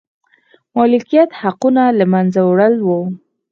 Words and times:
مالکیت 0.75 1.29
حقونو 1.41 1.85
له 1.99 2.05
منځه 2.13 2.39
وړل 2.49 2.75
و. 2.87 2.89